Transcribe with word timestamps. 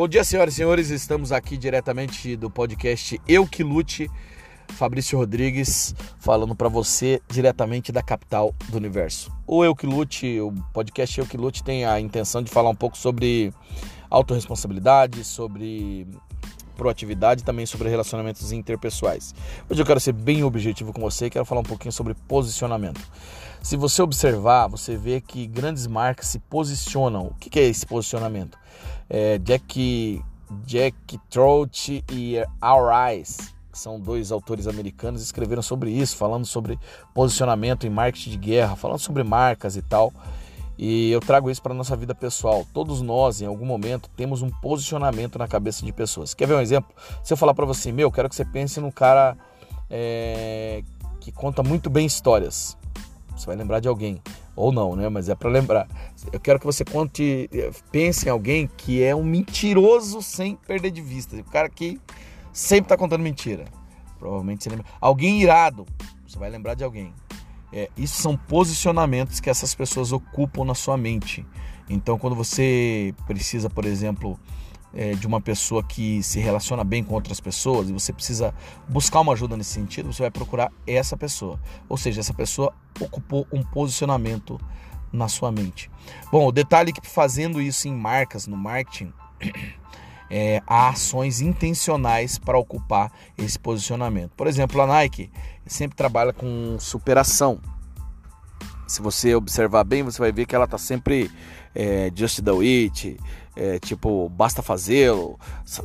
Bom 0.00 0.08
dia, 0.08 0.24
senhoras 0.24 0.54
e 0.54 0.56
senhores. 0.56 0.88
Estamos 0.88 1.30
aqui 1.30 1.58
diretamente 1.58 2.34
do 2.34 2.48
podcast 2.48 3.20
Eu 3.28 3.46
Que 3.46 3.62
Lute. 3.62 4.10
Fabrício 4.70 5.18
Rodrigues 5.18 5.94
falando 6.18 6.54
para 6.56 6.70
você 6.70 7.20
diretamente 7.28 7.92
da 7.92 8.02
capital 8.02 8.54
do 8.70 8.78
universo. 8.78 9.30
O 9.46 9.62
Eu 9.62 9.76
Que 9.76 9.84
Lute, 9.84 10.40
o 10.40 10.54
podcast 10.72 11.20
Eu 11.20 11.26
Que 11.26 11.36
Lute 11.36 11.62
tem 11.62 11.84
a 11.84 12.00
intenção 12.00 12.42
de 12.42 12.50
falar 12.50 12.70
um 12.70 12.74
pouco 12.74 12.96
sobre 12.96 13.52
autorresponsabilidade, 14.08 15.22
sobre 15.22 16.06
proatividade 16.76 17.42
e 17.42 17.44
também 17.44 17.66
sobre 17.66 17.88
relacionamentos 17.88 18.52
interpessoais. 18.52 19.34
Hoje 19.68 19.80
eu 19.80 19.86
quero 19.86 20.00
ser 20.00 20.12
bem 20.12 20.42
objetivo 20.44 20.92
com 20.92 21.00
você 21.00 21.26
e 21.26 21.30
quero 21.30 21.44
falar 21.44 21.60
um 21.60 21.64
pouquinho 21.64 21.92
sobre 21.92 22.14
posicionamento. 22.26 23.00
Se 23.62 23.76
você 23.76 24.00
observar, 24.00 24.68
você 24.68 24.96
vê 24.96 25.20
que 25.20 25.46
grandes 25.46 25.86
marcas 25.86 26.26
se 26.26 26.38
posicionam. 26.38 27.26
O 27.26 27.34
que 27.34 27.58
é 27.58 27.64
esse 27.64 27.84
posicionamento? 27.84 28.58
É 29.08 29.38
Jack, 29.38 30.22
Jack 30.64 31.20
Trout 31.28 32.04
e 32.10 32.36
Our 32.62 32.90
Eyes, 33.08 33.36
são 33.72 34.00
dois 34.00 34.32
autores 34.32 34.66
americanos, 34.66 35.22
escreveram 35.22 35.62
sobre 35.62 35.90
isso, 35.90 36.16
falando 36.16 36.44
sobre 36.44 36.78
posicionamento 37.14 37.86
em 37.86 37.90
marketing 37.90 38.30
de 38.30 38.36
guerra, 38.36 38.76
falando 38.76 38.98
sobre 38.98 39.22
marcas 39.22 39.76
e 39.76 39.82
tal. 39.82 40.12
E 40.82 41.12
eu 41.12 41.20
trago 41.20 41.50
isso 41.50 41.60
para 41.60 41.74
nossa 41.74 41.94
vida 41.94 42.14
pessoal. 42.14 42.66
Todos 42.72 43.02
nós, 43.02 43.42
em 43.42 43.44
algum 43.44 43.66
momento, 43.66 44.08
temos 44.16 44.40
um 44.40 44.48
posicionamento 44.48 45.38
na 45.38 45.46
cabeça 45.46 45.84
de 45.84 45.92
pessoas. 45.92 46.32
Quer 46.32 46.48
ver 46.48 46.54
um 46.54 46.60
exemplo? 46.60 46.90
Se 47.22 47.34
eu 47.34 47.36
falar 47.36 47.52
para 47.52 47.66
você, 47.66 47.92
meu, 47.92 48.10
quero 48.10 48.30
que 48.30 48.34
você 48.34 48.46
pense 48.46 48.80
num 48.80 48.90
cara 48.90 49.36
é, 49.90 50.82
que 51.20 51.30
conta 51.30 51.62
muito 51.62 51.90
bem 51.90 52.06
histórias. 52.06 52.78
Você 53.36 53.44
vai 53.44 53.56
lembrar 53.56 53.80
de 53.80 53.88
alguém. 53.88 54.22
Ou 54.56 54.72
não, 54.72 54.96
né? 54.96 55.10
Mas 55.10 55.28
é 55.28 55.34
para 55.34 55.50
lembrar. 55.50 55.86
Eu 56.32 56.40
quero 56.40 56.58
que 56.58 56.64
você 56.64 56.82
conte, 56.82 57.50
pense 57.92 58.26
em 58.26 58.30
alguém 58.30 58.66
que 58.78 59.02
é 59.02 59.14
um 59.14 59.22
mentiroso 59.22 60.22
sem 60.22 60.56
perder 60.56 60.92
de 60.92 61.02
vista. 61.02 61.36
O 61.36 61.44
cara 61.44 61.68
que 61.68 62.00
sempre 62.54 62.86
está 62.86 62.96
contando 62.96 63.20
mentira. 63.20 63.66
Provavelmente 64.18 64.64
você 64.64 64.70
lembra. 64.70 64.86
Alguém 64.98 65.42
irado. 65.42 65.84
Você 66.26 66.38
vai 66.38 66.48
lembrar 66.48 66.72
de 66.72 66.84
alguém. 66.84 67.12
É, 67.72 67.88
isso 67.96 68.20
são 68.20 68.36
posicionamentos 68.36 69.40
que 69.40 69.48
essas 69.48 69.74
pessoas 69.74 70.12
ocupam 70.12 70.64
na 70.64 70.74
sua 70.74 70.96
mente. 70.96 71.46
Então, 71.88 72.18
quando 72.18 72.36
você 72.36 73.14
precisa, 73.26 73.68
por 73.70 73.84
exemplo, 73.84 74.38
é, 74.94 75.12
de 75.12 75.26
uma 75.26 75.40
pessoa 75.40 75.82
que 75.82 76.22
se 76.22 76.40
relaciona 76.40 76.82
bem 76.82 77.02
com 77.02 77.14
outras 77.14 77.40
pessoas 77.40 77.88
e 77.88 77.92
você 77.92 78.12
precisa 78.12 78.54
buscar 78.88 79.20
uma 79.20 79.32
ajuda 79.32 79.56
nesse 79.56 79.70
sentido, 79.70 80.12
você 80.12 80.22
vai 80.22 80.30
procurar 80.30 80.72
essa 80.86 81.16
pessoa. 81.16 81.60
Ou 81.88 81.96
seja, 81.96 82.20
essa 82.20 82.34
pessoa 82.34 82.72
ocupou 83.00 83.46
um 83.52 83.62
posicionamento 83.62 84.60
na 85.12 85.28
sua 85.28 85.50
mente. 85.50 85.90
Bom, 86.30 86.46
o 86.46 86.52
detalhe 86.52 86.90
é 86.90 86.92
que 86.92 87.06
fazendo 87.08 87.60
isso 87.60 87.88
em 87.88 87.94
marcas, 87.94 88.46
no 88.46 88.56
marketing, 88.56 89.12
é, 90.30 90.62
há 90.66 90.88
ações 90.90 91.40
intencionais 91.40 92.38
para 92.38 92.56
ocupar 92.56 93.12
esse 93.36 93.58
posicionamento. 93.58 94.30
Por 94.36 94.46
exemplo, 94.46 94.80
a 94.80 94.86
Nike 94.86 95.30
sempre 95.66 95.96
trabalha 95.96 96.32
com 96.32 96.76
superação. 96.78 97.60
Se 98.86 99.02
você 99.02 99.34
observar 99.34 99.84
bem, 99.84 100.02
você 100.02 100.18
vai 100.18 100.32
ver 100.32 100.46
que 100.46 100.54
ela 100.54 100.64
está 100.64 100.78
sempre 100.78 101.30
é, 101.74 102.10
just 102.14 102.40
do 102.40 102.60
it, 102.60 103.16
é, 103.56 103.78
tipo, 103.78 104.28
basta 104.28 104.62
fazê-lo, 104.62 105.38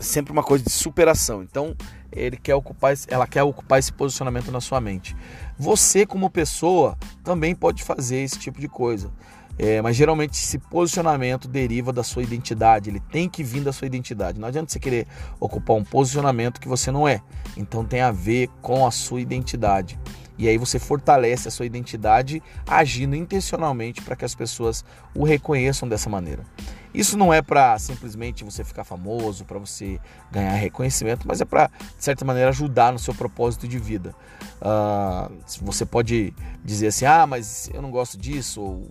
sempre 0.00 0.32
uma 0.32 0.42
coisa 0.42 0.64
de 0.64 0.70
superação. 0.70 1.42
Então, 1.42 1.74
ele 2.12 2.36
quer 2.36 2.54
ocupar, 2.54 2.94
ela 3.08 3.26
quer 3.26 3.42
ocupar 3.42 3.78
esse 3.78 3.92
posicionamento 3.92 4.50
na 4.50 4.60
sua 4.60 4.80
mente. 4.80 5.16
Você, 5.58 6.06
como 6.06 6.30
pessoa, 6.30 6.96
também 7.24 7.54
pode 7.54 7.82
fazer 7.82 8.18
esse 8.18 8.38
tipo 8.38 8.60
de 8.60 8.68
coisa. 8.68 9.10
É, 9.58 9.80
mas 9.80 9.96
geralmente 9.96 10.34
esse 10.34 10.58
posicionamento 10.58 11.48
deriva 11.48 11.92
da 11.92 12.02
sua 12.02 12.22
identidade, 12.22 12.90
ele 12.90 13.00
tem 13.00 13.28
que 13.28 13.42
vir 13.42 13.62
da 13.62 13.72
sua 13.72 13.86
identidade. 13.86 14.38
Não 14.38 14.48
adianta 14.48 14.70
você 14.70 14.78
querer 14.78 15.06
ocupar 15.40 15.76
um 15.76 15.84
posicionamento 15.84 16.60
que 16.60 16.68
você 16.68 16.90
não 16.90 17.08
é. 17.08 17.22
Então 17.56 17.84
tem 17.84 18.00
a 18.02 18.10
ver 18.10 18.48
com 18.60 18.86
a 18.86 18.90
sua 18.90 19.20
identidade. 19.20 19.98
E 20.38 20.48
aí 20.48 20.58
você 20.58 20.78
fortalece 20.78 21.48
a 21.48 21.50
sua 21.50 21.64
identidade 21.64 22.42
agindo 22.66 23.16
intencionalmente 23.16 24.02
para 24.02 24.14
que 24.14 24.24
as 24.24 24.34
pessoas 24.34 24.84
o 25.14 25.24
reconheçam 25.24 25.88
dessa 25.88 26.10
maneira. 26.10 26.44
Isso 26.92 27.16
não 27.16 27.32
é 27.32 27.42
para 27.42 27.78
simplesmente 27.78 28.44
você 28.44 28.64
ficar 28.64 28.84
famoso, 28.84 29.44
para 29.44 29.58
você 29.58 29.98
ganhar 30.30 30.52
reconhecimento, 30.52 31.26
mas 31.26 31.40
é 31.40 31.44
para, 31.44 31.68
de 31.68 32.04
certa 32.04 32.24
maneira, 32.24 32.48
ajudar 32.50 32.92
no 32.92 32.98
seu 32.98 33.14
propósito 33.14 33.68
de 33.68 33.78
vida. 33.78 34.14
Uh, 34.60 35.34
você 35.60 35.84
pode 35.84 36.34
dizer 36.64 36.88
assim: 36.88 37.04
ah, 37.04 37.26
mas 37.26 37.70
eu 37.72 37.82
não 37.82 37.90
gosto 37.90 38.16
disso, 38.16 38.62
ou 38.62 38.90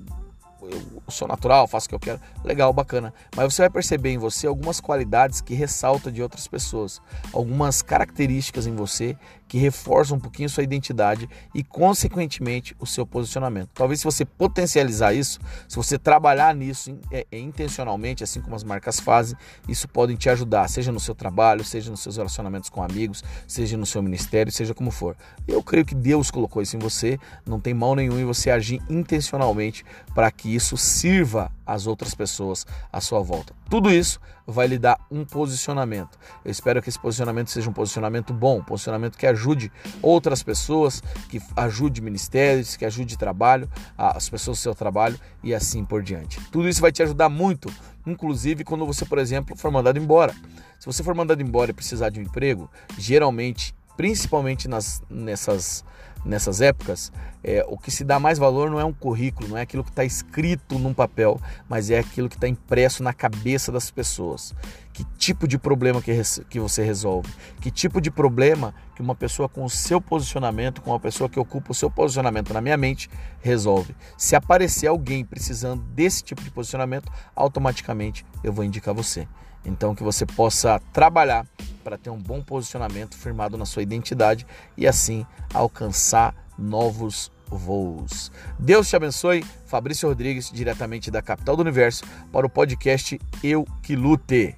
eu 0.72 1.12
sou 1.12 1.28
natural, 1.28 1.68
faço 1.68 1.86
o 1.86 1.90
que 1.90 1.96
eu 1.96 2.00
quero. 2.00 2.20
Legal, 2.44 2.72
bacana. 2.74 3.14
Mas 3.36 3.54
você 3.54 3.64
vai 3.64 3.70
perceber 3.70 4.12
em 4.12 4.18
você 4.18 4.48
algumas 4.48 4.80
qualidades 4.80 5.42
que 5.42 5.54
ressaltam 5.54 6.12
de 6.12 6.22
outras 6.22 6.48
pessoas, 6.48 7.02
algumas 7.34 7.82
características 7.82 8.68
em 8.68 8.76
você 8.76 9.18
que 9.48 9.58
reforçam 9.58 10.18
um 10.18 10.20
pouquinho 10.20 10.50
sua 10.50 10.64
identidade 10.64 11.30
e, 11.54 11.64
consequentemente, 11.64 12.76
o 12.80 12.86
seu 12.86 13.06
posicionamento. 13.06 13.70
Talvez 13.74 14.00
se 14.00 14.06
você 14.06 14.26
potencializar 14.26 15.14
isso, 15.14 15.40
se 15.68 15.76
você 15.76 15.98
trabalhar 15.98 16.56
nisso 16.56 16.98
é, 17.12 17.26
é, 17.32 17.40
intencionalmente, 17.40 18.24
assim 18.24 18.42
como 18.42 18.56
as 18.56 18.64
marcas 18.64 19.00
fazem, 19.00 19.38
isso 19.68 19.88
pode 19.88 20.16
te 20.18 20.30
ajudar, 20.30 20.68
seja 20.68 20.92
no 20.92 21.00
seu 21.00 21.14
trabalho, 21.14 21.64
seja 21.64 21.92
nos 21.92 22.00
seus 22.00 22.18
relacionamentos 22.18 22.70
com 22.70 22.82
amigos, 22.82 23.24
seja 23.48 23.78
no 23.78 23.86
seu 23.86 24.02
ministério, 24.02 24.52
seja 24.52 24.74
como 24.74 24.92
for. 24.92 25.16
Eu 25.48 25.62
creio 25.62 25.86
que 25.86 25.96
Deus 25.96 26.32
colocou 26.32 26.62
isso 26.62 26.76
em 26.76 26.80
você, 26.80 27.20
não 27.46 27.60
tem 27.60 27.74
mal 27.74 27.96
nenhum 27.96 28.20
em 28.20 28.26
você 28.26 28.50
agir 28.50 28.82
intencionalmente 28.90 29.86
para 30.14 30.32
que 30.32 30.55
isso 30.56 30.78
sirva 30.78 31.52
às 31.66 31.88
outras 31.88 32.14
pessoas 32.14 32.66
à 32.92 33.02
sua 33.02 33.22
volta. 33.22 33.54
Tudo 33.70 33.92
isso 33.92 34.20
vai 34.48 34.68
lhe 34.68 34.78
dar 34.78 35.00
um 35.10 35.26
posicionamento. 35.26 36.18
Eu 36.44 36.52
espero 36.52 36.82
que 36.82 36.90
esse 36.90 37.00
posicionamento 37.00 37.50
seja 37.50 37.70
um 37.70 37.74
posicionamento 37.74 38.34
bom, 38.34 38.60
um 38.60 38.64
posicionamento 38.64 39.18
que 39.18 39.26
ajude 39.26 39.72
outras 40.02 40.44
pessoas, 40.44 41.02
que 41.30 41.42
ajude 41.56 42.02
ministérios, 42.02 42.76
que 42.76 42.86
ajude 42.86 43.18
trabalho, 43.18 43.70
as 43.98 44.30
pessoas 44.30 44.58
do 44.58 44.62
seu 44.62 44.76
trabalho 44.76 45.20
e 45.44 45.54
assim 45.54 45.84
por 45.84 46.04
diante. 46.04 46.40
Tudo 46.52 46.70
isso 46.70 46.82
vai 46.82 46.92
te 46.92 47.02
ajudar 47.02 47.30
muito, 47.30 47.74
inclusive 48.06 48.64
quando 48.64 48.86
você, 48.86 49.06
por 49.06 49.18
exemplo, 49.18 49.56
for 49.56 49.72
mandado 49.72 49.98
embora. 49.98 50.34
Se 50.80 50.86
você 50.86 51.02
for 51.04 51.16
mandado 51.16 51.42
embora 51.42 51.72
e 51.72 51.74
precisar 51.74 52.10
de 52.10 52.20
um 52.20 52.24
emprego, 52.24 52.70
geralmente, 52.98 53.74
principalmente 53.98 54.68
nas, 54.68 55.02
nessas 55.10 55.84
nessas 56.26 56.60
épocas, 56.60 57.12
é, 57.44 57.64
o 57.70 57.78
que 57.78 57.92
se 57.92 58.04
dá 58.04 58.20
mais 58.20 58.40
valor 58.40 58.72
não 58.72 58.80
é 58.80 58.84
um 58.84 58.92
currículo, 58.92 59.50
não 59.50 59.58
é 59.58 59.62
aquilo 59.62 59.84
que 59.84 59.92
está 59.92 60.04
escrito 60.04 60.80
num 60.80 60.94
papel, 60.94 61.40
mas 61.70 61.92
é 61.92 62.00
aquilo 62.00 62.28
que 62.28 62.36
está 62.36 62.48
impresso 62.48 63.04
na 63.04 63.14
cabeça 63.14 63.72
das 63.72 63.92
pessoas. 63.92 64.54
Que 64.92 65.04
tipo 65.18 65.48
de 65.48 65.58
problema 65.58 66.02
que, 66.02 66.12
que 66.50 66.60
você 66.60 66.84
resolve? 66.84 67.30
Que 67.62 67.70
tipo 67.70 68.02
de 68.02 68.10
problema 68.10 68.74
que 68.96 69.02
uma 69.02 69.14
pessoa 69.14 69.48
com 69.48 69.64
o 69.64 69.70
seu 69.70 70.02
posicionamento, 70.02 70.82
com 70.82 70.92
uma 70.92 71.00
pessoa 71.00 71.30
que 71.30 71.40
ocupa 71.40 71.72
o 71.72 71.76
seu 71.76 71.92
posicionamento 71.92 72.54
na 72.54 72.62
minha 72.62 72.78
mente, 72.78 73.10
resolve? 73.42 73.96
Se 74.18 74.36
aparecer 74.36 74.88
alguém 74.88 75.24
precisando 75.24 75.84
desse 75.84 76.24
tipo 76.24 76.42
de 76.42 76.50
posicionamento, 76.50 77.12
automaticamente 77.36 78.26
eu 78.44 78.52
vou 78.52 78.64
indicar 78.66 78.94
você. 78.94 79.28
Então 79.66 79.94
que 79.94 80.04
você 80.04 80.26
possa 80.26 80.80
trabalhar 80.94 81.46
para 81.86 82.00
ter 82.00 82.10
um 82.10 82.18
bom 82.18 82.42
posicionamento 82.42 83.16
firmado 83.16 83.56
na 83.56 83.66
sua 83.66 83.84
identidade 83.84 84.48
e 84.76 84.88
assim 84.88 85.24
alcançar 85.54 86.36
novos 86.58 87.32
voos. 87.48 88.32
Deus 88.58 88.90
te 88.90 88.96
abençoe. 88.96 89.46
Fabrício 89.68 90.10
Rodrigues, 90.10 90.50
diretamente 90.52 91.12
da 91.12 91.22
capital 91.22 91.56
do 91.56 91.62
universo, 91.62 92.04
para 92.32 92.44
o 92.44 92.50
podcast 92.50 93.22
Eu 93.44 93.66
Que 93.84 93.96
Lute. 93.96 94.56